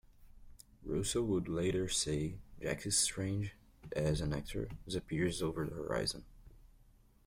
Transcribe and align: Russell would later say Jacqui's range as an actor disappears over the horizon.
Russell 0.83 1.27
would 1.27 1.47
later 1.47 1.87
say 1.87 2.39
Jacqui's 2.59 3.15
range 3.19 3.53
as 3.95 4.19
an 4.19 4.33
actor 4.33 4.67
disappears 4.87 5.43
over 5.43 5.63
the 5.63 5.75
horizon. 5.75 6.25